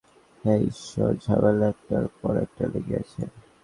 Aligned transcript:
হে 0.43 0.53
ঈশ্বর, 0.69 1.09
ঝামেলা 1.23 1.65
একটার 1.69 2.05
পর 2.19 2.33
একটা 2.45 2.63
লেগেই 2.71 2.97
আছে! 3.01 3.21